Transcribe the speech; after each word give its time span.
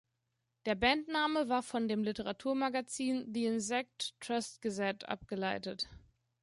Der 0.65 0.73
Bandname 0.73 1.47
war 1.47 1.61
von 1.61 1.87
dem 1.87 2.01
Literatur-Magazin 2.03 3.31
"The 3.35 3.45
Insect 3.45 4.15
Trust 4.19 4.59
Gazette" 4.63 5.07
abgeleitet. 5.07 5.91